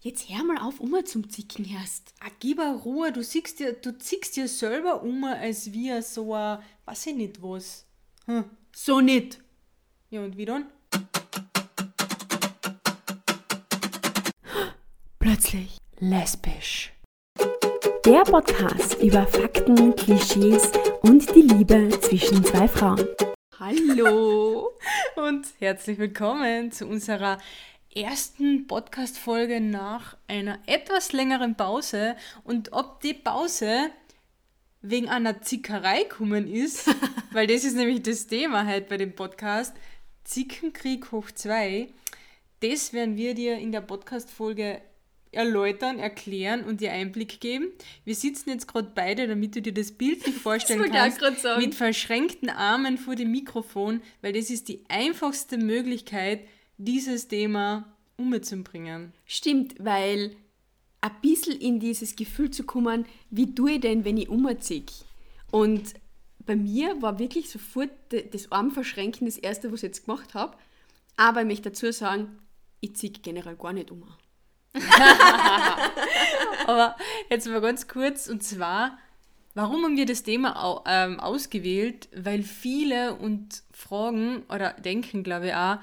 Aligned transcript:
Jetzt 0.00 0.28
hör 0.28 0.44
mal 0.44 0.58
auf, 0.58 0.78
um 0.78 0.94
zum 1.04 1.28
Zicken 1.28 1.68
erst. 1.68 2.14
Ah, 2.20 2.30
gib 2.38 2.60
eine 2.60 2.76
Ruhe, 2.76 3.10
du 3.10 3.20
siehst 3.20 3.58
dir, 3.58 3.72
du 3.72 3.98
ziehst 3.98 4.36
dir 4.36 4.46
selber 4.46 5.02
um, 5.02 5.24
als 5.24 5.72
wie 5.72 6.00
so 6.02 6.34
ein, 6.34 6.60
weiß 6.84 7.06
ich 7.06 7.16
nicht 7.16 7.42
was. 7.42 7.84
Hm. 8.26 8.44
So 8.72 9.00
nicht. 9.00 9.40
Ja, 10.10 10.20
und 10.20 10.36
wie 10.36 10.44
dann? 10.44 10.66
Plötzlich 15.18 15.78
lesbisch. 15.98 16.92
Der 18.04 18.22
Podcast 18.22 19.02
über 19.02 19.26
Fakten, 19.26 19.96
Klischees 19.96 20.70
und 21.02 21.28
die 21.34 21.42
Liebe 21.42 21.88
zwischen 22.02 22.44
zwei 22.44 22.68
Frauen. 22.68 23.04
Hallo 23.58 24.70
und 25.16 25.48
herzlich 25.58 25.98
willkommen 25.98 26.70
zu 26.70 26.86
unserer 26.86 27.38
ersten 27.94 28.66
Podcast-Folge 28.66 29.60
nach 29.60 30.16
einer 30.26 30.58
etwas 30.66 31.12
längeren 31.12 31.56
Pause. 31.56 32.16
Und 32.44 32.72
ob 32.72 33.00
die 33.00 33.14
Pause 33.14 33.90
wegen 34.82 35.08
einer 35.08 35.42
Zickerei 35.42 36.04
gekommen 36.04 36.46
ist, 36.46 36.88
weil 37.32 37.46
das 37.46 37.64
ist 37.64 37.76
nämlich 37.76 38.02
das 38.02 38.26
Thema 38.26 38.66
halt 38.66 38.88
bei 38.88 38.96
dem 38.96 39.14
Podcast, 39.14 39.74
Zickenkrieg 40.24 41.10
hoch 41.12 41.30
2, 41.30 41.88
das 42.60 42.92
werden 42.92 43.16
wir 43.16 43.34
dir 43.34 43.56
in 43.56 43.72
der 43.72 43.80
Podcast-Folge 43.80 44.80
erläutern, 45.30 45.98
erklären 45.98 46.64
und 46.64 46.80
dir 46.80 46.92
Einblick 46.92 47.40
geben. 47.40 47.68
Wir 48.04 48.14
sitzen 48.14 48.50
jetzt 48.50 48.66
gerade 48.66 48.90
beide, 48.94 49.26
damit 49.26 49.54
du 49.54 49.62
dir 49.62 49.74
das 49.74 49.92
Bild 49.92 50.26
nicht 50.26 50.38
vorstellen 50.42 50.90
kannst, 50.90 51.20
mit 51.58 51.74
verschränkten 51.74 52.50
Armen 52.50 52.98
vor 52.98 53.14
dem 53.14 53.30
Mikrofon, 53.30 54.00
weil 54.22 54.32
das 54.32 54.50
ist 54.50 54.68
die 54.68 54.84
einfachste 54.88 55.58
Möglichkeit, 55.58 56.40
dieses 56.78 57.28
Thema 57.28 57.84
umzubringen. 58.16 59.12
Stimmt, 59.26 59.74
weil 59.78 60.36
ein 61.00 61.10
bisschen 61.22 61.60
in 61.60 61.78
dieses 61.78 62.16
Gefühl 62.16 62.50
zu 62.50 62.64
kommen, 62.64 63.06
wie 63.30 63.54
tue 63.54 63.72
ich 63.72 63.80
denn, 63.80 64.04
wenn 64.04 64.16
ich 64.16 64.28
umziehe? 64.28 64.84
Und 65.50 65.94
bei 66.44 66.56
mir 66.56 67.00
war 67.02 67.18
wirklich 67.18 67.50
sofort 67.50 67.90
das 68.32 68.50
Armverschränken 68.50 69.26
das 69.26 69.36
Erste, 69.36 69.70
was 69.70 69.80
ich 69.80 69.88
jetzt 69.88 70.06
gemacht 70.06 70.34
habe. 70.34 70.56
Aber 71.16 71.42
ich 71.42 71.46
möchte 71.46 71.70
dazu 71.70 71.92
sagen, 71.92 72.38
ich 72.80 72.96
ziehe 72.96 73.12
generell 73.12 73.56
gar 73.56 73.72
nicht 73.72 73.90
um. 73.90 74.04
Aber 76.66 76.96
jetzt 77.30 77.46
mal 77.48 77.60
ganz 77.60 77.88
kurz, 77.88 78.28
und 78.28 78.42
zwar, 78.42 78.98
warum 79.54 79.84
haben 79.84 79.96
wir 79.96 80.06
das 80.06 80.22
Thema 80.22 80.82
ähm, 80.86 81.20
ausgewählt? 81.20 82.08
Weil 82.14 82.42
viele 82.42 83.14
und 83.14 83.62
fragen 83.72 84.44
oder 84.48 84.74
denken, 84.74 85.22
glaube 85.22 85.48
ich 85.48 85.54
auch, 85.54 85.78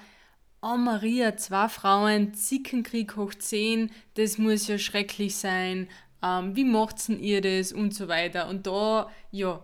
oh 0.66 0.78
Maria, 0.78 1.38
zwei 1.38 1.70
Frauen, 1.70 2.34
Zickenkrieg 2.34 3.16
hoch 3.16 3.34
10, 3.36 3.92
das 4.16 4.38
muss 4.40 4.68
ja 4.68 4.80
schrecklich 4.80 5.36
sein, 5.36 5.88
ähm, 6.24 6.56
wie 6.56 6.64
macht's 6.64 7.06
denn 7.06 7.20
ihr 7.20 7.42
das 7.42 7.72
und 7.72 7.94
so 7.94 8.08
weiter. 8.08 8.50
Und 8.50 8.66
da, 8.66 9.12
ja, 9.30 9.64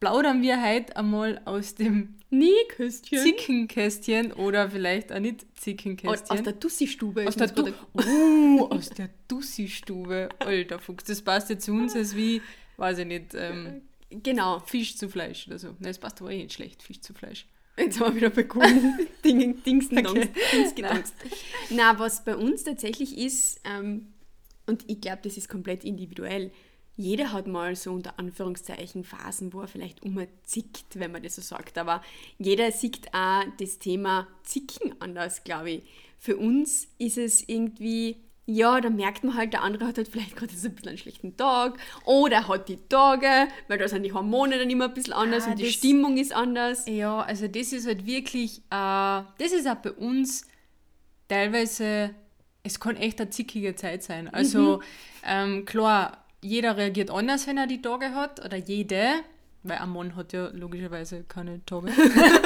plaudern 0.00 0.40
wir 0.40 0.62
heute 0.62 0.96
einmal 0.96 1.42
aus 1.44 1.74
dem 1.74 2.14
Nähkästchen. 2.30 3.18
Zickenkästchen 3.18 4.32
oder 4.32 4.70
vielleicht 4.70 5.12
auch 5.12 5.20
nicht 5.20 5.44
Zickenkästchen. 5.58 6.38
Aus 6.38 6.42
der 6.42 6.54
Dussi-Stube. 6.54 7.28
Aus, 7.28 7.36
der 7.36 7.48
du 7.48 7.68
uh, 7.94 8.66
aus 8.70 8.88
der 8.88 9.10
Dussi-Stube. 9.28 10.30
Alter 10.38 10.78
Fuchs, 10.78 11.04
das 11.04 11.20
passt 11.20 11.50
ja 11.50 11.58
zu 11.58 11.72
uns 11.72 11.94
als 11.94 12.16
wie, 12.16 12.40
weiß 12.78 12.98
ich 12.98 13.06
nicht, 13.06 13.34
ähm, 13.34 13.82
genau. 14.08 14.60
Fisch 14.60 14.96
zu 14.96 15.10
Fleisch 15.10 15.46
oder 15.48 15.58
so. 15.58 15.68
Nein, 15.68 15.76
das 15.82 15.98
passt 15.98 16.22
aber 16.22 16.30
eh 16.30 16.38
nicht 16.38 16.54
schlecht, 16.54 16.82
Fisch 16.82 17.02
zu 17.02 17.12
Fleisch. 17.12 17.46
Jetzt 17.76 18.00
haben 18.00 18.14
wir 18.14 18.16
wieder 18.16 18.30
bei 18.30 18.44
coolen 18.44 18.98
Dingen, 19.24 19.62
Dings, 19.64 19.86
okay. 19.90 20.28
Dings. 20.52 21.12
Na, 21.70 21.98
was 21.98 22.24
bei 22.24 22.36
uns 22.36 22.64
tatsächlich 22.64 23.16
ist, 23.16 23.60
ähm, 23.64 24.12
und 24.66 24.84
ich 24.88 25.00
glaube, 25.00 25.20
das 25.22 25.36
ist 25.36 25.48
komplett 25.48 25.84
individuell, 25.84 26.50
jeder 26.96 27.32
hat 27.32 27.46
mal 27.46 27.74
so 27.74 27.92
unter 27.92 28.18
Anführungszeichen 28.18 29.04
Phasen, 29.04 29.52
wo 29.52 29.62
er 29.62 29.68
vielleicht 29.68 30.02
umzickt, 30.02 30.98
wenn 30.98 31.12
man 31.12 31.22
das 31.22 31.36
so 31.36 31.42
sagt. 31.42 31.78
Aber 31.78 32.02
jeder 32.38 32.70
sieht 32.70 33.12
auch 33.14 33.44
das 33.58 33.78
Thema 33.78 34.28
Zicken 34.44 34.94
anders, 35.00 35.42
glaube 35.42 35.70
ich. 35.70 35.82
Für 36.18 36.36
uns 36.36 36.88
ist 36.98 37.16
es 37.16 37.48
irgendwie 37.48 38.16
ja, 38.52 38.80
da 38.80 38.90
merkt 38.90 39.24
man 39.24 39.36
halt, 39.36 39.52
der 39.52 39.62
andere 39.62 39.86
hat 39.86 39.96
halt 39.96 40.08
vielleicht 40.08 40.36
gerade 40.36 40.54
so 40.54 40.68
ein 40.68 40.74
bisschen 40.74 40.88
einen 40.90 40.98
schlechten 40.98 41.36
Tag 41.36 41.78
oder 42.04 42.48
hat 42.48 42.68
die 42.68 42.78
Tage, 42.88 43.48
weil 43.68 43.78
da 43.78 43.88
sind 43.88 44.02
die 44.02 44.12
Hormone 44.12 44.58
dann 44.58 44.68
immer 44.68 44.86
ein 44.86 44.94
bisschen 44.94 45.14
anders 45.14 45.46
ah, 45.46 45.50
und 45.50 45.58
die 45.58 45.70
Stimmung 45.70 46.18
ist 46.18 46.34
anders. 46.34 46.86
Ja, 46.86 47.20
also 47.20 47.48
das 47.48 47.72
ist 47.72 47.86
halt 47.86 48.06
wirklich, 48.06 48.58
äh, 48.58 49.22
das 49.38 49.52
ist 49.52 49.66
auch 49.66 49.76
bei 49.76 49.92
uns 49.92 50.46
teilweise, 51.28 52.10
es 52.62 52.78
kann 52.78 52.96
echt 52.96 53.20
eine 53.20 53.30
zickige 53.30 53.74
Zeit 53.74 54.02
sein. 54.02 54.28
Also 54.28 54.78
mhm. 54.78 54.82
ähm, 55.24 55.64
klar, 55.64 56.24
jeder 56.42 56.76
reagiert 56.76 57.10
anders, 57.10 57.46
wenn 57.46 57.56
er 57.56 57.66
die 57.66 57.80
Tage 57.80 58.14
hat 58.14 58.44
oder 58.44 58.58
jede, 58.58 59.14
weil 59.62 59.78
ein 59.78 59.90
Mann 59.90 60.14
hat 60.14 60.32
ja 60.32 60.48
logischerweise 60.48 61.24
keine 61.24 61.64
Tage. 61.64 61.90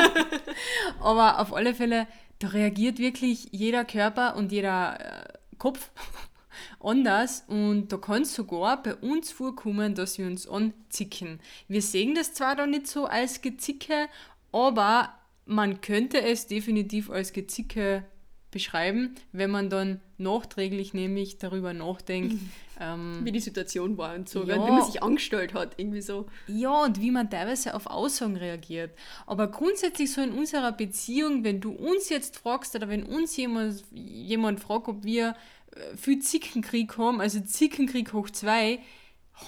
Aber 1.00 1.40
auf 1.40 1.52
alle 1.52 1.74
Fälle, 1.74 2.06
da 2.38 2.48
reagiert 2.48 2.98
wirklich 2.98 3.48
jeder 3.50 3.84
Körper 3.84 4.36
und 4.36 4.52
jeder 4.52 5.00
äh, 5.00 5.36
Kopf 5.58 5.90
anders 6.80 7.44
und 7.48 7.88
da 7.92 7.96
kann 7.96 8.22
es 8.22 8.34
sogar 8.34 8.82
bei 8.82 8.94
uns 8.94 9.32
vorkommen, 9.32 9.94
dass 9.94 10.18
wir 10.18 10.26
uns 10.26 10.46
anzicken. 10.46 11.40
Wir 11.68 11.82
sehen 11.82 12.14
das 12.14 12.34
zwar 12.34 12.56
da 12.56 12.66
nicht 12.66 12.86
so 12.86 13.06
als 13.06 13.42
Gezicke, 13.42 14.08
aber 14.52 15.14
man 15.44 15.80
könnte 15.80 16.20
es 16.22 16.46
definitiv 16.46 17.10
als 17.10 17.32
Gezicke 17.32 18.04
beschreiben, 18.50 19.14
wenn 19.32 19.50
man 19.50 19.70
dann 19.70 20.00
nachträglich 20.18 20.94
nämlich 20.94 21.38
darüber 21.38 21.72
nachdenkt. 21.72 22.34
Mhm. 22.34 22.50
Ähm, 22.78 23.20
wie 23.22 23.32
die 23.32 23.40
Situation 23.40 23.96
war 23.96 24.14
und 24.14 24.28
so, 24.28 24.44
ja, 24.44 24.56
wie 24.56 24.70
man 24.70 24.84
sich 24.84 25.02
angestellt 25.02 25.54
hat, 25.54 25.74
irgendwie 25.78 26.02
so. 26.02 26.26
Ja, 26.46 26.84
und 26.84 27.00
wie 27.00 27.10
man 27.10 27.30
teilweise 27.30 27.74
auf 27.74 27.86
Aussagen 27.86 28.36
reagiert. 28.36 28.90
Aber 29.26 29.50
grundsätzlich 29.50 30.12
so 30.12 30.20
in 30.20 30.32
unserer 30.32 30.72
Beziehung, 30.72 31.42
wenn 31.42 31.62
du 31.62 31.72
uns 31.72 32.10
jetzt 32.10 32.36
fragst 32.36 32.74
oder 32.76 32.88
wenn 32.88 33.04
uns 33.04 33.34
jemand, 33.36 33.82
jemand 33.92 34.60
fragt, 34.60 34.88
ob 34.88 35.04
wir 35.04 35.36
äh, 35.74 35.96
viel 35.96 36.18
Zickenkrieg 36.18 36.98
haben, 36.98 37.22
also 37.22 37.40
Zickenkrieg 37.40 38.12
hoch 38.12 38.28
zwei, 38.28 38.80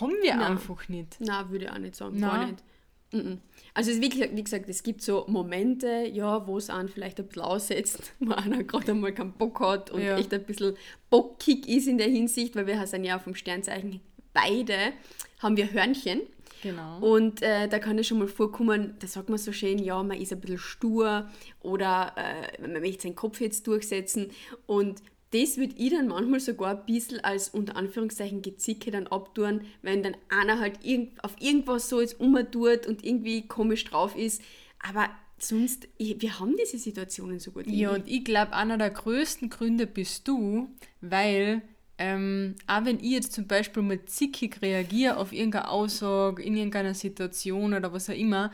haben 0.01 0.15
wir 0.23 0.37
Nein. 0.37 0.53
einfach 0.53 0.89
nicht. 0.89 1.17
Na, 1.21 1.51
würde 1.51 1.67
ich 1.67 1.71
auch 1.71 1.79
nicht 1.79 1.97
sagen, 1.97 2.19
Nein. 2.19 2.31
gar 2.31 2.47
nicht. 2.47 2.65
Also 3.11 3.91
es 3.91 3.97
ist 3.97 4.03
wirklich, 4.03 4.31
wie 4.35 4.45
gesagt, 4.45 4.69
es 4.69 4.83
gibt 4.83 5.03
so 5.03 5.25
Momente, 5.29 6.07
ja, 6.13 6.47
wo 6.47 6.59
es 6.59 6.69
einen 6.69 6.89
vielleicht 6.89 7.19
ein 7.19 7.27
bisschen 7.27 7.43
aussetzt, 7.43 8.13
wo 8.21 8.33
einer 8.33 8.63
gerade 8.65 8.93
einmal 8.93 9.13
keinen 9.13 9.33
Bock 9.33 9.61
hat 9.61 9.91
und 9.91 10.03
ja. 10.03 10.19
echt 10.19 10.33
ein 10.35 10.45
bisschen 10.45 10.77
bockig 11.11 11.69
ist 11.69 11.87
in 11.87 11.99
der 11.99 12.09
Hinsicht, 12.09 12.55
weil 12.55 12.67
wir 12.67 12.87
sind 12.87 13.05
ja 13.05 13.19
vom 13.19 13.35
Sternzeichen 13.35 14.01
beide, 14.33 14.93
haben 15.41 15.57
wir 15.57 15.73
Hörnchen. 15.73 16.23
Genau. 16.63 16.99
Und 16.99 17.41
äh, 17.41 17.69
da 17.69 17.79
kann 17.79 17.99
es 17.99 18.09
schon 18.09 18.19
mal 18.19 18.27
vorkommen, 18.27 18.97
da 18.99 19.07
sagt 19.07 19.29
man 19.29 19.39
so 19.39 19.53
schön, 19.53 19.79
ja, 19.79 20.03
man 20.03 20.21
ist 20.21 20.33
ein 20.33 20.41
bisschen 20.41 20.59
stur 20.59 21.31
oder 21.61 22.15
äh, 22.17 22.61
man 22.61 22.81
möchte 22.83 23.03
seinen 23.03 23.15
Kopf 23.15 23.41
jetzt 23.41 23.67
durchsetzen 23.67 24.33
und 24.67 25.01
das 25.31 25.59
würde 25.59 25.75
ich 25.77 25.91
dann 25.91 26.09
manchmal 26.09 26.41
sogar 26.41 26.71
ein 26.71 26.87
bisschen 26.87 27.21
als 27.21 27.51
unter 27.51 27.77
Anführungszeichen 27.77 28.43
Gezicke 28.43 28.91
dann 28.91 29.07
abtun, 29.09 29.63
wenn 29.83 30.03
dann 30.03 30.17
einer 30.29 30.59
halt 30.59 30.85
irgend, 30.85 31.23
auf 31.23 31.37
irgendwas 31.41 31.89
so 31.89 32.01
jetzt 32.01 32.19
umtut 32.19 32.87
und 32.87 33.05
irgendwie 33.05 33.47
komisch 33.47 33.85
drauf 33.85 34.17
ist. 34.17 34.41
Aber 34.81 35.11
sonst, 35.39 35.87
ich, 35.99 36.21
wir 36.23 36.41
haben 36.41 36.57
diese 36.57 36.79
Situationen 36.79 37.39
so 37.39 37.51
gut. 37.51 37.67
Ja, 37.67 37.93
und 37.93 38.09
ich 38.09 38.25
glaube, 38.25 38.55
einer 38.55 38.79
der 38.79 38.91
größten 38.91 39.51
Gründe 39.51 39.87
bist 39.87 40.27
du, 40.27 40.69
weil 41.01 41.63
ähm, 41.99 42.55
auch 42.67 42.85
wenn 42.85 42.99
ich 42.99 43.11
jetzt 43.11 43.33
zum 43.33 43.47
Beispiel 43.47 43.83
mal 43.83 44.05
zickig 44.07 44.63
reagiere 44.63 45.17
auf 45.17 45.33
irgendeine 45.33 45.69
Aussage, 45.69 46.43
in 46.43 46.57
irgendeiner 46.57 46.95
Situation 46.95 47.75
oder 47.75 47.93
was 47.93 48.09
auch 48.09 48.15
immer, 48.15 48.53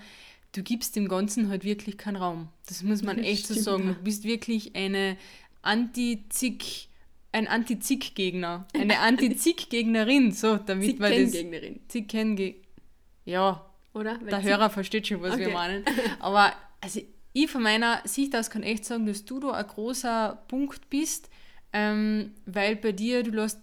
du 0.53 0.63
gibst 0.63 0.97
dem 0.97 1.09
Ganzen 1.09 1.49
halt 1.49 1.65
wirklich 1.65 1.99
keinen 1.99 2.17
Raum. 2.17 2.49
Das 2.67 2.83
muss 2.83 3.03
man 3.03 3.19
das 3.19 3.27
echt 3.27 3.47
so 3.47 3.55
sagen. 3.55 3.89
Du 3.89 3.95
bist 4.03 4.25
wirklich 4.25 4.75
eine 4.75 5.17
Anti-Zick, 5.65 6.89
ein 7.33 7.49
Anti-Zick-Gegner, 7.49 8.67
eine 8.75 8.99
Anti-Zick-Gegnerin, 9.01 10.33
so, 10.33 10.57
damit 10.57 10.99
man 10.99 11.11
das... 11.13 11.33
Gegnerin. 11.33 11.81
Zick-Gegnerin. 11.89 12.55
Ja, 13.25 13.65
oder? 13.93 14.19
der 14.19 14.43
Hörer 14.43 14.71
versteht 14.71 15.07
schon, 15.07 15.23
was 15.23 15.35
okay. 15.35 15.47
wir 15.47 15.53
meinen. 15.53 15.85
Aber 16.21 16.53
also 16.81 17.01
ich 17.33 17.51
von 17.51 17.63
meiner 17.63 18.01
Sicht 18.05 18.37
aus 18.37 18.51
kann 18.51 18.63
echt 18.63 18.85
sagen, 18.85 19.07
dass 19.07 19.25
du 19.25 19.41
da 19.41 19.53
ein 19.53 19.67
großer 19.67 20.45
Punkt 20.49 20.89
bist, 20.91 21.31
ähm, 21.73 22.33
weil 22.47 22.77
bei 22.77 22.93
dir, 22.93 23.23
du 23.23 23.31
lässt 23.33 23.61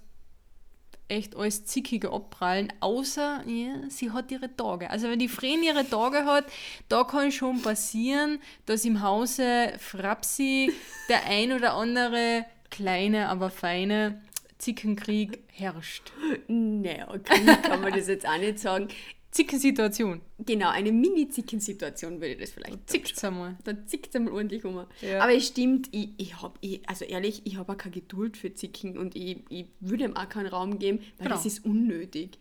echt 1.11 1.35
alles 1.35 1.65
Zickige 1.65 2.11
abprallen, 2.11 2.71
außer 2.79 3.43
ja, 3.45 3.89
sie 3.89 4.11
hat 4.11 4.31
ihre 4.31 4.55
Tage. 4.55 4.89
Also 4.89 5.09
wenn 5.09 5.19
die 5.19 5.27
Fren 5.27 5.61
ihre 5.61 5.87
Tage 5.87 6.25
hat, 6.25 6.45
da 6.89 7.03
kann 7.03 7.31
schon 7.31 7.61
passieren, 7.61 8.39
dass 8.65 8.85
im 8.85 9.01
Hause 9.01 9.73
Frapsi 9.77 10.73
der 11.09 11.25
ein 11.25 11.51
oder 11.51 11.73
andere 11.73 12.45
kleine, 12.69 13.29
aber 13.29 13.49
feine 13.49 14.21
Zickenkrieg 14.57 15.39
herrscht. 15.51 16.11
Naja, 16.47 17.07
Krieg 17.23 17.63
kann 17.63 17.81
man 17.81 17.93
das 17.93 18.07
jetzt 18.07 18.27
auch 18.27 18.37
nicht 18.37 18.59
sagen. 18.59 18.87
Zickensituation. 19.31 20.21
Genau, 20.39 20.69
eine 20.69 20.91
Mini-Zickensituation 20.91 22.19
würde 22.19 22.35
das 22.35 22.51
vielleicht 22.51 22.89
Zickt's 22.89 23.23
einmal. 23.23 23.57
Dann 23.63 23.87
zickt 23.87 24.09
es 24.09 24.15
einmal 24.15 24.33
ordentlich 24.33 24.65
um. 24.65 24.85
Ja. 25.01 25.21
Aber 25.21 25.33
es 25.33 25.47
stimmt, 25.47 25.87
ich, 25.91 26.09
ich 26.17 26.41
habe, 26.41 26.55
ich, 26.59 26.87
also 26.89 27.05
ehrlich, 27.05 27.41
ich 27.45 27.55
habe 27.57 27.71
auch 27.71 27.77
keine 27.77 27.95
Geduld 27.95 28.35
für 28.35 28.53
Zicken 28.53 28.97
und 28.97 29.15
ich, 29.15 29.37
ich 29.49 29.67
würde 29.79 30.03
ihm 30.03 30.17
auch 30.17 30.27
keinen 30.27 30.47
Raum 30.47 30.79
geben, 30.79 30.99
weil 31.17 31.27
Genau. 31.27 31.35
das 31.35 31.45
ist 31.45 31.65
unnötig. 31.65 32.37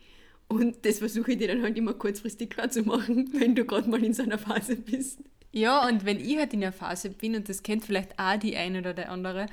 Und 0.48 0.84
das 0.84 0.98
versuche 0.98 1.32
ich 1.32 1.38
dir 1.38 1.46
dann 1.46 1.62
halt 1.62 1.78
immer 1.78 1.94
kurzfristig 1.94 2.50
klar 2.50 2.70
zu 2.70 2.82
machen, 2.82 3.30
wenn 3.38 3.54
du 3.54 3.64
gerade 3.64 3.88
mal 3.88 4.02
in 4.02 4.12
so 4.12 4.24
einer 4.24 4.38
Phase 4.38 4.74
bist. 4.74 5.20
Ja, 5.52 5.86
und 5.86 6.04
wenn 6.04 6.18
ich 6.18 6.38
halt 6.38 6.52
in 6.54 6.60
der 6.60 6.72
Phase 6.72 7.10
bin, 7.10 7.36
und 7.36 7.48
das 7.48 7.62
kennt 7.62 7.84
vielleicht 7.84 8.18
auch 8.18 8.36
die 8.36 8.56
eine 8.56 8.80
oder 8.80 8.94
der 8.94 9.12
andere, 9.12 9.46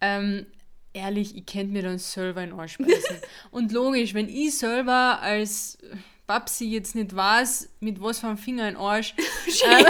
ähm, 0.00 0.46
ehrlich, 0.92 1.36
ich 1.36 1.44
könnte 1.46 1.72
mir 1.72 1.82
dann 1.82 1.98
selber 1.98 2.42
in 2.44 2.56
beißen. 2.56 2.86
und 3.50 3.72
logisch, 3.72 4.14
wenn 4.14 4.28
ich 4.28 4.56
selber 4.56 5.20
als 5.20 5.78
Babsi 6.26 6.66
jetzt 6.66 6.94
nicht 6.94 7.14
weiß, 7.14 7.70
mit 7.80 8.00
was 8.00 8.20
für 8.20 8.28
einem 8.28 8.38
Finger 8.38 8.68
in 8.68 8.74
den 8.74 8.80
Arsch, 8.80 9.14
ähm, 9.66 9.86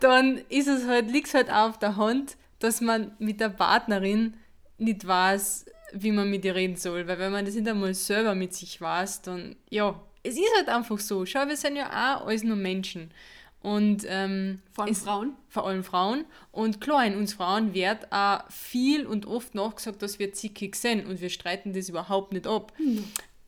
dann 0.00 0.38
ist 0.48 0.68
es 0.68 0.86
halt, 0.86 1.10
liegt 1.10 1.28
es 1.28 1.34
halt 1.34 1.50
auch 1.50 1.70
auf 1.70 1.78
der 1.78 1.96
Hand, 1.96 2.36
dass 2.58 2.80
man 2.80 3.12
mit 3.18 3.40
der 3.40 3.48
Partnerin 3.50 4.34
nicht 4.78 5.06
weiß, 5.06 5.66
wie 5.92 6.12
man 6.12 6.30
mit 6.30 6.44
ihr 6.44 6.54
reden 6.54 6.76
soll. 6.76 7.06
Weil 7.06 7.18
wenn 7.18 7.32
man 7.32 7.44
das 7.44 7.54
nicht 7.54 7.68
einmal 7.68 7.94
selber 7.94 8.34
mit 8.34 8.54
sich 8.54 8.80
weiß, 8.80 9.22
dann, 9.22 9.56
ja, 9.70 10.00
es 10.22 10.34
ist 10.36 10.50
halt 10.56 10.68
einfach 10.68 10.98
so. 10.98 11.26
Schau, 11.26 11.46
wir 11.46 11.56
sind 11.56 11.76
ja 11.76 11.86
auch 11.88 12.26
alles 12.26 12.42
nur 12.42 12.56
Menschen. 12.56 13.10
Und 13.60 14.04
ähm, 14.08 14.60
Vor 14.72 14.84
allem 14.84 14.94
Frauen. 14.94 15.32
vor 15.48 15.66
allem 15.68 15.84
Frauen. 15.84 16.24
Und 16.50 16.80
klar, 16.80 17.06
in 17.06 17.16
uns 17.16 17.34
Frauen 17.34 17.74
wird 17.74 18.10
auch 18.10 18.40
viel 18.50 19.06
und 19.06 19.26
oft 19.26 19.54
nachgesagt, 19.54 20.02
dass 20.02 20.18
wir 20.18 20.32
zickig 20.32 20.74
sind 20.74 21.06
und 21.06 21.20
wir 21.20 21.30
streiten 21.30 21.72
das 21.72 21.88
überhaupt 21.88 22.32
nicht 22.32 22.48
ab. 22.48 22.72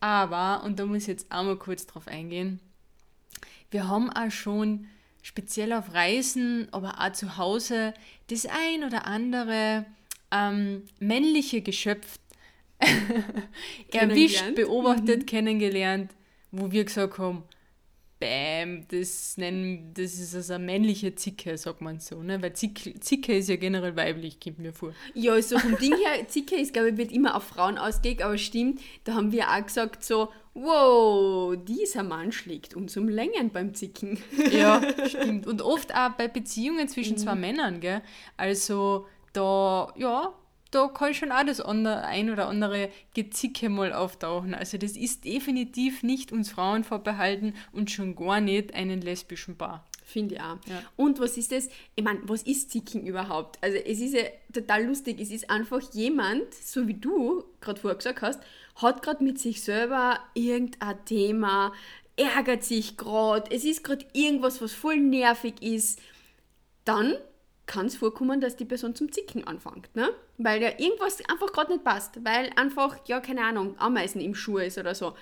Aber, 0.05 0.63
und 0.65 0.79
da 0.79 0.85
muss 0.85 1.05
ich 1.05 1.07
jetzt 1.07 1.33
auch 1.33 1.45
mal 1.45 1.57
kurz 1.57 1.87
drauf 1.87 2.09
eingehen, 2.09 2.61
wir 3.71 3.89
haben 3.89 4.11
auch 4.11 4.31
schon 4.31 4.87
speziell 5.23 5.73
auf 5.73 5.95
Reisen, 5.95 6.69
aber 6.73 7.01
auch 7.01 7.13
zu 7.13 7.39
Hause 7.39 7.95
das 8.27 8.45
ein 8.45 8.85
oder 8.85 9.07
andere 9.07 9.87
ähm, 10.31 10.83
männliche 10.99 11.63
Geschöpf 11.63 12.19
erwischt, 13.93 14.55
beobachtet, 14.55 15.27
kennengelernt, 15.27 16.11
wo 16.51 16.71
wir 16.71 16.85
gesagt 16.85 17.17
haben, 17.17 17.43
Bäm, 18.25 18.87
das, 18.89 19.37
nennen, 19.37 19.93
das 19.93 20.15
ist 20.15 20.35
also 20.35 20.55
eine 20.55 20.65
männliche 20.65 21.15
Zicke, 21.15 21.59
sagt 21.59 21.83
man 21.83 22.01
so, 22.01 22.23
ne? 22.23 22.41
Weil 22.41 22.55
Zicke, 22.55 22.99
Zicke 22.99 23.37
ist 23.37 23.51
ja 23.51 23.57
generell 23.57 23.97
weiblich, 23.97 24.41
kommt 24.41 24.61
mir 24.61 24.73
vor. 24.73 24.95
Ja, 25.13 25.41
so 25.43 25.59
vom 25.59 25.77
Ding 25.77 25.93
her, 25.93 26.27
Zicke 26.29 26.57
ist, 26.57 26.73
glaube 26.73 26.89
ich, 26.89 26.97
wird 26.97 27.13
immer 27.13 27.37
auf 27.37 27.43
Frauen 27.43 27.77
ausgelegt, 27.77 28.23
aber 28.23 28.39
stimmt, 28.39 28.81
da 29.05 29.13
haben 29.13 29.31
wir 29.31 29.51
auch 29.51 29.67
gesagt 29.67 30.03
so, 30.03 30.31
wow, 30.55 31.55
dieser 31.69 32.03
Mann 32.03 32.33
schlägt 32.33 32.75
uns 32.75 32.97
um 32.97 33.11
Längen 33.11 33.51
beim 33.51 33.75
Zicken. 33.75 34.19
Ja, 34.51 34.81
stimmt. 35.07 35.47
Und 35.47 35.61
oft 35.61 35.95
auch 35.95 36.13
bei 36.13 36.27
Beziehungen 36.27 36.89
zwischen 36.89 37.19
zwei 37.19 37.35
Männern, 37.35 37.81
gell? 37.81 38.01
Also 38.39 39.07
da, 39.35 39.93
ja, 39.99 40.33
da 40.75 40.89
kann 40.89 41.15
schon 41.15 41.33
auch 41.33 41.45
das 41.45 41.61
andere, 41.61 42.05
ein 42.05 42.31
oder 42.31 42.49
andere 42.49 42.91
Gezicke 43.15 43.69
mal 43.69 43.93
auftauchen. 43.93 44.55
Also 44.55 44.77
das 44.79 44.97
ist 44.97 45.25
definitiv 45.25 46.03
nicht 46.03 46.33
uns 46.33 46.51
Frauen 46.51 46.85
vorbehalten 46.85 47.55
und 47.73 47.91
schon 47.91 48.17
gar 48.17 48.41
nicht 48.41 48.75
einen 48.75 49.01
lesbischen 49.01 49.57
Paar. 49.57 49.85
Finde 50.05 50.35
ich 50.35 50.41
auch. 50.41 50.59
Ja. 50.67 50.83
Und 50.97 51.19
was 51.19 51.39
ist 51.39 51.53
das? 51.53 51.69
Ich 51.95 52.05
meine, 52.05 52.21
was 52.25 52.43
ist 52.43 52.71
Zicken 52.71 53.07
überhaupt? 53.07 53.59
Also 53.63 53.79
es 53.79 54.01
ist 54.01 54.15
ja 54.15 54.25
total 54.53 54.85
lustig. 54.85 55.19
Es 55.19 55.31
ist 55.31 55.49
einfach 55.49 55.81
jemand, 55.93 56.53
so 56.53 56.87
wie 56.87 56.95
du 56.95 57.45
gerade 57.61 57.81
vorher 57.81 57.97
gesagt 57.97 58.21
hast, 58.23 58.41
hat 58.77 59.03
gerade 59.03 59.25
mit 59.25 59.39
sich 59.39 59.63
selber 59.63 60.19
irgendein 60.35 61.05
Thema, 61.07 61.73
ärgert 62.17 62.65
sich 62.65 62.97
gerade, 62.97 63.51
es 63.51 63.65
ist 63.65 63.83
gerade 63.83 64.05
irgendwas, 64.13 64.61
was 64.61 64.73
voll 64.73 64.99
nervig 64.99 65.63
ist. 65.63 66.01
Dann 66.85 67.15
kann 67.67 67.87
es 67.87 67.97
vorkommen, 67.97 68.41
dass 68.41 68.57
die 68.57 68.65
Person 68.65 68.95
zum 68.95 69.11
Zicken 69.11 69.47
anfängt, 69.47 69.95
ne? 69.95 70.11
Weil 70.39 70.63
ja 70.63 70.71
irgendwas 70.79 71.19
einfach 71.29 71.53
gerade 71.53 71.73
nicht 71.73 71.85
passt, 71.85 72.25
weil 72.25 72.51
einfach, 72.57 72.99
ja, 73.07 73.21
keine 73.21 73.43
Ahnung, 73.43 73.75
Ameisen 73.79 74.21
im 74.21 74.35
Schuh 74.35 74.59
ist 74.59 74.79
oder 74.79 74.95
so. 74.95 75.15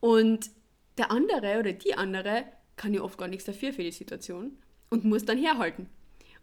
Und 0.00 0.50
der 0.98 1.10
andere 1.10 1.58
oder 1.58 1.72
die 1.72 1.94
andere 1.94 2.44
kann 2.76 2.94
ja 2.94 3.02
oft 3.02 3.18
gar 3.18 3.28
nichts 3.28 3.44
dafür 3.44 3.72
für 3.72 3.82
die 3.82 3.92
Situation 3.92 4.56
und 4.90 5.04
muss 5.04 5.24
dann 5.24 5.38
herhalten. 5.38 5.88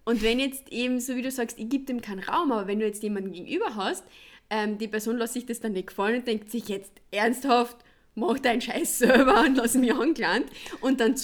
Und 0.06 0.24
wenn 0.24 0.40
jetzt 0.40 0.72
eben, 0.72 1.00
so 1.00 1.16
wie 1.16 1.22
du 1.22 1.32
sagst, 1.32 1.60
ich 1.60 1.70
gebe 1.70 1.86
dem 1.86 2.02
keinen 2.02 2.24
Raum, 2.24 2.52
aber 2.52 2.68
wenn 2.68 2.80
du 2.80 2.86
jetzt 2.86 3.04
jemanden 3.04 3.32
gegenüber 3.32 3.76
hast, 3.76 4.04
ähm, 4.50 4.78
die 4.78 4.88
Person 4.88 5.18
lässt 5.18 5.34
sich 5.34 5.46
das 5.46 5.60
dann 5.60 5.74
nicht 5.74 5.88
gefallen 5.88 6.20
und 6.20 6.28
denkt 6.28 6.50
sich 6.50 6.68
jetzt 6.68 6.92
ernsthaft, 7.12 7.78
mach 8.16 8.40
deinen 8.40 8.62
Scheiß 8.62 9.00
selber 9.00 9.42
und 9.42 9.56
lass 9.56 9.76
mich 9.76 9.94
angelangt 9.94 10.50
und 10.82 11.00
dann 11.00 11.16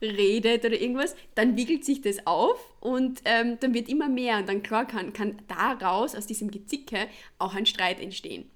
zurückredet 0.00 0.64
oder 0.64 0.80
irgendwas, 0.80 1.14
dann 1.34 1.56
wickelt 1.56 1.84
sich 1.84 2.00
das 2.00 2.26
auf 2.26 2.58
und 2.80 3.20
ähm, 3.24 3.58
dann 3.60 3.74
wird 3.74 3.88
immer 3.88 4.08
mehr 4.08 4.38
und 4.38 4.48
dann 4.48 4.62
klar 4.62 4.86
kann, 4.86 5.12
kann 5.12 5.36
daraus, 5.48 6.14
aus 6.14 6.26
diesem 6.26 6.50
Gezicke, 6.50 7.06
auch 7.38 7.54
ein 7.54 7.66
Streit 7.66 8.00
entstehen. 8.00 8.50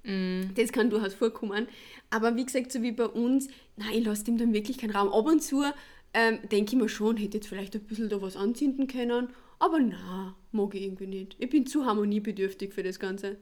Das 0.56 0.72
kann 0.72 0.90
durchaus 0.90 1.14
vorkommen. 1.14 1.68
Aber 2.10 2.36
wie 2.36 2.44
gesagt, 2.44 2.72
so 2.72 2.82
wie 2.82 2.92
bei 2.92 3.06
uns, 3.06 3.48
nein, 3.76 3.94
ich 3.94 4.04
lasse 4.04 4.24
dem 4.24 4.38
dann 4.38 4.52
wirklich 4.52 4.78
keinen 4.78 4.90
Raum. 4.90 5.08
Ab 5.08 5.26
und 5.26 5.42
zu 5.42 5.64
ähm, 6.14 6.38
denke 6.50 6.74
ich 6.74 6.80
mir 6.80 6.88
schon, 6.88 7.16
hätte 7.16 7.38
jetzt 7.38 7.48
vielleicht 7.48 7.74
ein 7.74 7.82
bisschen 7.82 8.08
da 8.08 8.22
was 8.22 8.36
anzünden 8.36 8.86
können, 8.86 9.28
aber 9.58 9.80
na, 9.80 10.36
mag 10.52 10.74
ich 10.74 10.82
irgendwie 10.82 11.06
nicht. 11.06 11.36
Ich 11.38 11.50
bin 11.50 11.66
zu 11.66 11.84
harmoniebedürftig 11.84 12.72
für 12.72 12.82
das 12.82 12.98
Ganze. 12.98 13.36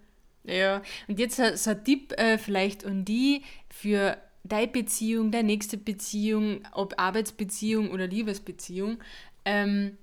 Ja, 0.44 0.82
und 1.06 1.18
jetzt 1.20 1.36
so, 1.36 1.44
so 1.54 1.70
ein 1.70 1.84
Tipp 1.84 2.12
äh, 2.18 2.38
vielleicht 2.38 2.84
an 2.84 3.04
die 3.04 3.42
für 3.68 4.16
deine 4.44 4.68
Beziehung, 4.68 5.30
deine 5.30 5.46
nächste 5.46 5.76
Beziehung, 5.76 6.62
ob 6.72 6.98
Arbeitsbeziehung 6.98 7.90
oder 7.90 8.06
Liebesbeziehung. 8.06 8.98
Ähm, 9.44 9.96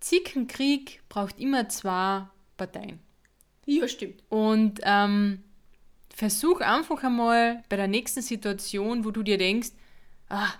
Zickenkrieg 0.00 1.02
braucht 1.08 1.38
immer 1.38 1.68
zwei 1.68 2.26
Parteien. 2.56 2.98
Ja, 3.66 3.86
stimmt. 3.86 4.22
Und 4.28 4.80
ähm, 4.82 5.42
versuch 6.14 6.60
einfach 6.60 7.02
einmal 7.02 7.62
bei 7.68 7.76
der 7.76 7.88
nächsten 7.88 8.22
Situation, 8.22 9.04
wo 9.04 9.10
du 9.10 9.22
dir 9.22 9.38
denkst, 9.38 9.70
ah, 10.28 10.52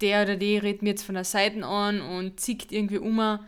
der 0.00 0.24
oder 0.24 0.36
die 0.36 0.58
redet 0.58 0.82
mir 0.82 0.90
jetzt 0.90 1.04
von 1.04 1.14
der 1.14 1.24
Seite 1.24 1.64
an 1.64 2.00
und 2.00 2.40
zickt 2.40 2.72
irgendwie 2.72 2.98
um, 2.98 3.38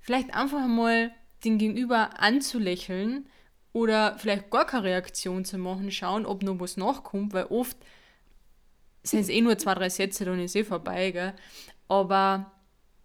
vielleicht 0.00 0.32
einfach 0.32 0.62
einmal 0.62 1.10
den 1.44 1.58
Gegenüber 1.58 2.20
anzulächeln 2.20 3.26
oder 3.72 4.16
vielleicht 4.18 4.50
gar 4.50 4.64
keine 4.64 4.84
Reaktion 4.84 5.44
zu 5.44 5.58
machen, 5.58 5.90
schauen, 5.90 6.24
ob 6.24 6.42
noch 6.42 6.58
was 6.60 6.76
nachkommt, 6.76 7.32
weil 7.32 7.46
oft 7.46 7.76
sind 9.10 9.20
es 9.20 9.28
eh 9.28 9.40
nur 9.40 9.58
zwei, 9.58 9.74
drei 9.74 9.88
Sätze, 9.88 10.24
dann 10.24 10.40
ist 10.40 10.56
eh 10.56 10.64
vorbei, 10.64 11.10
gell? 11.10 11.34
Aber 11.88 12.52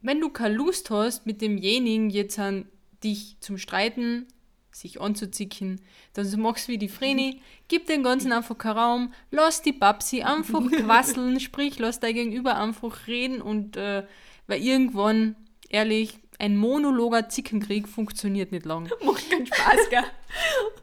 wenn 0.02 0.20
du 0.20 0.30
keine 0.30 0.56
Lust 0.56 0.90
hast, 0.90 1.26
mit 1.26 1.42
demjenigen 1.42 2.10
jetzt 2.10 2.38
an 2.40 2.68
dich 3.04 3.38
zum 3.40 3.58
Streiten, 3.58 4.28
sich 4.72 5.00
anzuzicken, 5.00 5.82
dann 6.14 6.40
machst 6.40 6.68
du 6.68 6.74
wie 6.74 6.78
die 6.78 6.90
Vreni, 6.90 7.42
gib 7.68 7.86
den 7.86 8.04
Ganzen 8.04 8.32
einfach 8.32 8.58
keinen 8.58 8.78
Raum, 8.78 9.14
lass 9.32 9.62
die 9.62 9.72
Babsi 9.72 10.24
einfach 10.24 10.64
quasseln, 10.72 11.40
sprich, 11.40 11.80
lass 11.80 12.00
dein 12.00 12.16
Gegenüber 12.16 12.58
einfach 12.58 13.08
reden 13.08 13.42
und 13.42 13.78
äh, 13.78 14.06
weil 14.48 14.62
irgendwann, 14.62 15.36
ehrlich, 15.70 16.20
ein 16.40 16.58
monologer 16.58 17.30
Zickenkrieg 17.30 17.88
funktioniert 17.88 18.52
nicht 18.52 18.66
lang. 18.66 18.90
Macht 19.04 19.30
keinen 19.30 19.46
Spaß, 19.46 19.90
gell? 19.90 20.04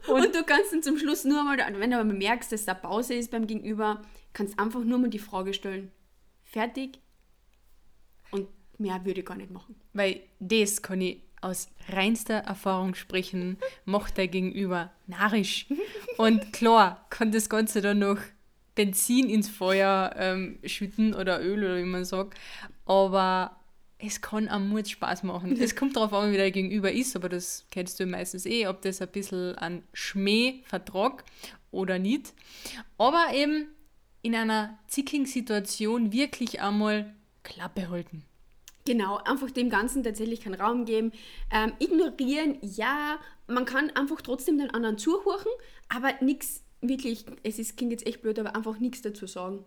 und, 0.08 0.34
du 0.34 0.44
kannst 0.44 0.72
dann 0.72 0.82
zum 0.82 0.98
Schluss 0.98 1.24
nur 1.24 1.42
mal, 1.44 1.58
wenn 1.58 1.90
du 1.90 1.98
aber 1.98 2.12
merkst, 2.12 2.52
dass 2.52 2.64
da 2.64 2.74
Pause 2.74 3.14
ist 3.14 3.30
beim 3.30 3.46
Gegenüber, 3.46 4.02
kannst 4.32 4.58
einfach 4.58 4.84
nur 4.84 4.98
mal 4.98 5.10
die 5.10 5.18
Frage 5.18 5.54
stellen. 5.54 5.90
Fertig? 6.44 6.98
Und 8.30 8.48
mehr 8.78 9.04
würde 9.04 9.20
ich 9.20 9.26
gar 9.26 9.36
nicht 9.36 9.50
machen. 9.50 9.76
Weil 9.92 10.20
das 10.38 10.82
kann 10.82 11.00
ich 11.00 11.22
aus 11.40 11.68
reinster 11.88 12.34
Erfahrung 12.34 12.94
sprechen, 12.94 13.58
macht 13.84 14.18
der 14.18 14.28
Gegenüber 14.28 14.92
narrisch. 15.06 15.66
Und 16.18 16.52
klar 16.52 17.06
kann 17.10 17.32
das 17.32 17.48
Ganze 17.48 17.80
dann 17.80 18.00
noch 18.00 18.18
Benzin 18.74 19.28
ins 19.28 19.48
Feuer 19.48 20.14
ähm, 20.16 20.58
schütten 20.64 21.14
oder 21.14 21.42
Öl 21.42 21.64
oder 21.64 21.78
wie 21.78 21.84
man 21.84 22.04
sagt. 22.04 22.38
Aber 22.84 23.59
es 24.02 24.20
kann 24.20 24.48
am 24.48 24.68
Mut 24.68 24.88
Spaß 24.88 25.22
machen. 25.22 25.56
Es 25.60 25.76
kommt 25.76 25.96
darauf 25.96 26.12
an, 26.12 26.32
wie 26.32 26.36
der 26.36 26.50
Gegenüber 26.50 26.90
ist, 26.90 27.16
aber 27.16 27.28
das 27.28 27.66
kennst 27.70 28.00
du 28.00 28.06
meistens 28.06 28.46
eh, 28.46 28.66
ob 28.66 28.82
das 28.82 29.00
ein 29.00 29.08
bisschen 29.08 29.56
an 29.56 29.82
Schmäh 29.92 30.62
vertrag 30.64 31.24
oder 31.70 31.98
nicht. 31.98 32.34
Aber 32.98 33.32
eben 33.34 33.68
in 34.22 34.34
einer 34.34 34.78
zickigen 34.86 35.26
Situation 35.26 36.12
wirklich 36.12 36.60
einmal 36.60 37.14
Klappe 37.42 37.88
halten. 37.88 38.24
Genau, 38.86 39.18
einfach 39.18 39.50
dem 39.50 39.70
Ganzen 39.70 40.02
tatsächlich 40.02 40.40
keinen 40.40 40.60
Raum 40.60 40.84
geben. 40.84 41.12
Ähm, 41.50 41.72
ignorieren, 41.78 42.58
ja, 42.62 43.18
man 43.46 43.64
kann 43.64 43.90
einfach 43.90 44.20
trotzdem 44.20 44.58
den 44.58 44.70
anderen 44.70 44.98
zuhören, 44.98 45.46
aber 45.88 46.14
nichts 46.20 46.62
wirklich, 46.80 47.24
es 47.42 47.58
ist, 47.58 47.76
klingt 47.76 47.92
jetzt 47.92 48.06
echt 48.06 48.22
blöd, 48.22 48.38
aber 48.38 48.54
einfach 48.56 48.78
nichts 48.78 49.02
dazu 49.02 49.26
sagen. 49.26 49.64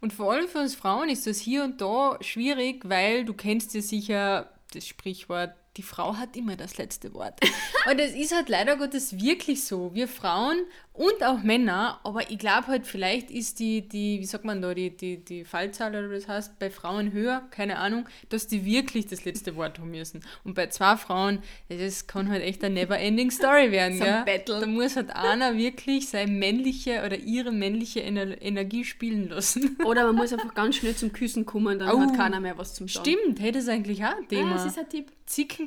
Und 0.00 0.12
vor 0.12 0.32
allem 0.32 0.48
für 0.48 0.58
uns 0.58 0.74
Frauen 0.74 1.08
ist 1.08 1.26
das 1.26 1.38
hier 1.38 1.64
und 1.64 1.80
da 1.80 2.18
schwierig, 2.20 2.88
weil 2.88 3.24
du 3.24 3.34
kennst 3.34 3.74
ja 3.74 3.80
sicher 3.80 4.52
das 4.72 4.86
Sprichwort, 4.86 5.54
die 5.80 5.86
Frau 5.86 6.18
hat 6.18 6.36
immer 6.36 6.56
das 6.56 6.76
letzte 6.76 7.14
Wort. 7.14 7.40
Und 7.90 7.98
es 7.98 8.14
ist 8.14 8.34
halt 8.34 8.50
leider 8.50 8.76
Gottes 8.76 9.18
wirklich 9.18 9.64
so. 9.64 9.94
Wir 9.94 10.08
Frauen 10.08 10.58
und 10.92 11.24
auch 11.24 11.42
Männer, 11.42 11.98
aber 12.04 12.30
ich 12.30 12.38
glaube 12.38 12.66
halt, 12.66 12.86
vielleicht 12.86 13.30
ist 13.30 13.58
die, 13.58 13.88
die, 13.88 14.20
wie 14.20 14.26
sagt 14.26 14.44
man 14.44 14.60
da, 14.60 14.74
die, 14.74 14.94
die, 14.94 15.24
die 15.24 15.44
Fallzahl 15.44 15.92
oder 15.92 16.10
was 16.14 16.28
heißt, 16.28 16.58
bei 16.58 16.68
Frauen 16.68 17.12
höher, 17.12 17.42
keine 17.50 17.78
Ahnung, 17.78 18.06
dass 18.28 18.48
die 18.48 18.66
wirklich 18.66 19.06
das 19.06 19.24
letzte 19.24 19.56
Wort 19.56 19.78
haben 19.78 19.92
müssen. 19.92 20.20
Und 20.44 20.54
bei 20.54 20.66
zwei 20.66 20.98
Frauen, 20.98 21.38
das 21.70 22.06
kann 22.06 22.28
halt 22.28 22.42
echt 22.42 22.62
eine 22.62 22.74
never-ending 22.74 23.30
Story 23.30 23.72
werden. 23.72 23.96
so 23.96 24.04
ja? 24.04 24.24
Battle. 24.24 24.60
Da 24.60 24.66
muss 24.66 24.96
halt 24.96 25.08
einer 25.16 25.56
wirklich 25.56 26.10
seine 26.10 26.30
männliche 26.30 27.02
oder 27.06 27.16
ihre 27.16 27.50
männliche 27.50 28.02
Ener 28.02 28.42
Energie 28.42 28.84
spielen 28.84 29.30
lassen. 29.30 29.78
Oder 29.86 30.04
man 30.04 30.16
muss 30.16 30.32
einfach 30.32 30.52
ganz 30.54 30.76
schnell 30.76 30.94
zum 30.94 31.12
Küssen 31.12 31.46
kommen, 31.46 31.78
dann 31.78 31.90
oh, 31.90 32.00
hat 32.00 32.14
keiner 32.14 32.40
mehr 32.40 32.58
was 32.58 32.74
zum 32.74 32.88
Sagen. 32.88 33.06
Stimmt, 33.06 33.40
hätte 33.40 33.60
es 33.60 33.68
eigentlich 33.68 34.04
auch 34.04 34.16
ein 34.16 34.28
Thema. 34.28 34.50
Ah, 34.50 34.54
das 34.54 34.66
ist 34.66 34.78
ein 34.78 34.88
Tipp. 34.88 35.10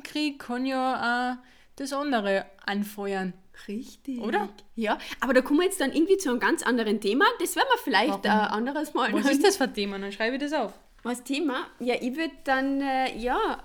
Zickenkrieg 0.04 0.38
kann 0.38 0.66
ja 0.66 1.38
auch 1.38 1.44
das 1.76 1.92
andere 1.92 2.46
anfeuern. 2.64 3.32
Richtig. 3.68 4.20
Oder? 4.20 4.48
Ja, 4.74 4.98
aber 5.20 5.32
da 5.32 5.40
kommen 5.40 5.60
wir 5.60 5.66
jetzt 5.66 5.80
dann 5.80 5.92
irgendwie 5.92 6.16
zu 6.16 6.30
einem 6.30 6.40
ganz 6.40 6.62
anderen 6.62 7.00
Thema. 7.00 7.24
Das 7.40 7.56
werden 7.56 7.68
wir 7.72 7.78
vielleicht 7.78 8.26
ein 8.26 8.30
anderes 8.30 8.94
Mal. 8.94 9.12
Was 9.12 9.30
ist 9.30 9.44
das 9.44 9.56
für 9.56 9.64
ein 9.64 9.74
Thema? 9.74 9.98
Dann 9.98 10.12
schreibe 10.12 10.36
ich 10.36 10.42
das 10.42 10.52
auf. 10.52 10.72
Was 11.02 11.22
Thema? 11.22 11.66
Ja, 11.80 11.94
ich 12.00 12.16
würde 12.16 12.32
dann, 12.44 12.80
äh, 12.80 13.16
ja, 13.16 13.62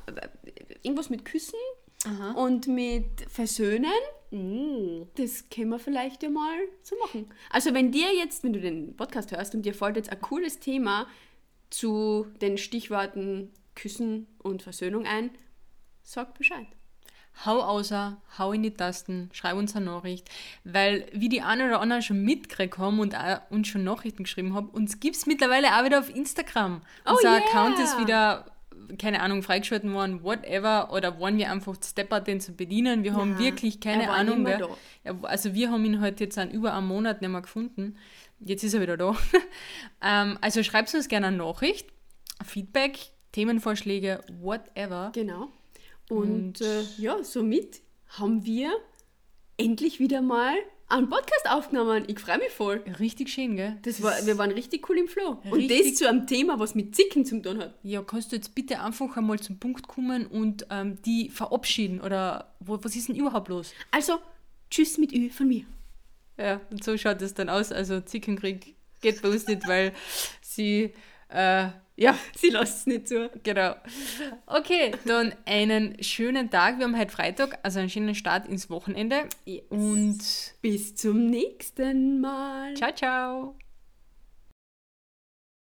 irgendwas 0.84 1.10
mit 1.10 1.26
Küssen 1.26 1.60
Aha. 2.06 2.32
und 2.32 2.68
mit 2.68 3.22
Versöhnen. 3.30 3.92
Mm. 4.32 5.04
Das 5.16 5.50
können 5.50 5.70
wir 5.70 5.80
vielleicht 5.80 6.22
ja 6.22 6.30
mal 6.30 6.58
so 6.84 6.96
machen. 6.98 7.28
Also 7.50 7.74
wenn 7.74 7.92
dir 7.92 8.14
jetzt, 8.14 8.44
wenn 8.44 8.54
du 8.54 8.60
den 8.60 8.96
Podcast 8.96 9.32
hörst 9.32 9.56
und 9.56 9.64
dir 9.64 9.74
fällt 9.74 9.96
jetzt 9.96 10.12
ein 10.12 10.22
cooles 10.22 10.60
Thema 10.60 11.08
zu 11.70 12.28
den 12.42 12.58
Stichworten 12.58 13.52
Küssen 13.76 14.28
und 14.40 14.62
Versöhnung 14.62 15.06
ein, 15.06 15.32
sag 16.10 16.34
Bescheid. 16.34 16.68
Hau 17.46 17.62
außer, 17.62 18.18
hau 18.38 18.52
in 18.52 18.64
die 18.64 18.74
Tasten, 18.74 19.30
schreib 19.32 19.56
uns 19.56 19.76
eine 19.76 19.86
Nachricht. 19.86 20.30
Weil, 20.66 21.06
wie 21.14 21.30
die 21.30 21.42
einen 21.42 21.68
oder 21.68 21.80
anderen 21.80 22.02
schon 22.02 22.24
mitgekriegt 22.24 22.78
haben 22.78 23.00
und 23.00 23.16
uns 23.50 23.68
schon 23.68 23.84
Nachrichten 23.84 24.24
geschrieben 24.24 24.56
haben, 24.56 24.70
uns 24.70 25.00
gibt 25.00 25.16
es 25.16 25.26
mittlerweile 25.26 25.68
auch 25.78 25.86
wieder 25.86 26.00
auf 26.00 26.14
Instagram. 26.14 26.82
Oh 27.06 27.12
Unser 27.12 27.30
yeah. 27.30 27.38
Account 27.38 27.80
ist 27.80 27.98
wieder, 27.98 28.46
keine 28.98 29.22
Ahnung, 29.22 29.42
freigeschalten 29.42 29.94
worden, 29.94 30.24
whatever. 30.24 30.92
Oder 30.92 31.18
wollen 31.20 31.38
wir 31.38 31.50
einfach 31.50 31.76
steppert, 31.82 32.28
den 32.28 32.42
zu 32.42 32.54
bedienen. 32.54 33.04
Wir 33.04 33.14
haben 33.14 33.34
ja, 33.34 33.40
wirklich 33.40 33.80
keine 33.80 34.10
Ahnung 34.10 34.44
mehr. 34.44 34.68
Ja, 35.06 35.16
also 35.22 35.54
wir 35.54 35.72
haben 35.72 35.86
ihn 35.86 36.02
heute 36.02 36.26
jetzt 36.26 36.38
an 36.38 36.52
über 36.52 36.74
einem 36.74 36.88
Monat 36.88 37.22
nicht 37.22 37.30
mehr 37.30 37.42
gefunden. 37.42 37.96
Jetzt 38.40 38.64
ist 38.64 38.74
er 38.74 38.82
wieder 38.82 38.98
da. 38.98 39.16
ähm, 40.02 40.38
also 40.42 40.64
schreibt 40.64 40.94
uns 40.94 41.08
gerne 41.08 41.28
eine 41.28 41.38
Nachricht, 41.38 41.88
Feedback, 42.44 42.98
Themenvorschläge, 43.32 44.22
whatever. 44.42 45.12
Genau. 45.14 45.50
Und, 46.10 46.60
und 46.60 46.62
äh, 46.62 46.84
ja, 46.98 47.24
somit 47.24 47.82
haben 48.08 48.46
wir 48.46 48.72
endlich 49.58 50.00
wieder 50.00 50.22
mal 50.22 50.56
einen 50.90 51.08
Podcast 51.08 51.48
aufgenommen. 51.48 52.04
Ich 52.08 52.20
freue 52.20 52.40
mich 52.40 52.50
voll. 52.50 52.84
Richtig 53.00 53.30
schön, 53.30 53.56
gell? 53.56 53.78
Das 53.84 54.02
war, 54.02 54.14
wir 54.26 54.38
waren 54.40 54.52
richtig 54.52 54.90
cool 54.90 54.98
im 54.98 55.08
Flow. 55.08 55.40
Und 55.50 55.70
das 55.70 55.96
zu 55.96 56.10
einem 56.10 56.26
Thema, 56.26 56.60
was 56.60 56.74
mit 56.74 56.96
Zicken 56.96 57.26
zu 57.26 57.42
tun 57.42 57.60
hat. 57.60 57.76
Ja, 57.84 58.02
kannst 58.02 58.32
du 58.32 58.36
jetzt 58.36 58.56
bitte 58.56 58.82
einfach 58.82 59.16
einmal 59.16 59.40
zum 59.40 59.60
Punkt 59.60 59.88
kommen 59.88 60.26
und 60.26 60.66
ähm, 60.72 60.98
die 61.06 61.30
verabschieden? 61.30 62.02
Oder 62.02 62.56
wo, 62.60 62.80
was 62.82 62.96
ist 62.96 63.08
denn 63.08 63.16
überhaupt 63.16 63.50
los? 63.50 63.72
Also, 63.92 64.18
tschüss 64.72 64.98
mit 64.98 65.14
Ü 65.14 65.30
von 65.30 65.48
mir. 65.48 65.66
Ja, 66.38 66.60
und 66.72 66.84
so 66.84 66.98
schaut 66.98 67.22
es 67.22 67.36
dann 67.36 67.50
aus. 67.50 67.72
Also, 67.72 68.02
Zickenkrieg 68.02 68.76
geht 69.02 69.22
bei 69.22 69.30
uns 69.30 69.46
nicht, 69.46 69.68
weil 69.68 69.94
sie 70.42 70.94
äh, 71.30 71.68
ja, 72.00 72.18
sie 72.36 72.50
lässt 72.50 72.80
es 72.80 72.86
nicht 72.88 73.08
zu. 73.08 73.30
Genau. 73.44 73.76
Okay, 74.46 74.92
dann 75.06 75.34
einen 75.46 76.02
schönen 76.02 76.50
Tag. 76.50 76.80
Wir 76.80 76.86
haben 76.86 76.98
heute 76.98 77.12
Freitag, 77.12 77.60
also 77.64 77.80
einen 77.80 77.90
schönen 77.90 78.16
Start 78.16 78.48
ins 78.48 78.70
Wochenende. 78.70 79.28
Yes. 79.46 79.64
Und 79.70 80.20
bis 80.62 80.96
zum 80.96 81.26
nächsten 81.28 82.22
Mal. 82.22 82.74
Ciao, 82.76 82.94
ciao. 82.94 83.56